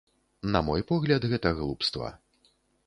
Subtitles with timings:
[0.55, 2.13] На мой погляд, гэта глупства.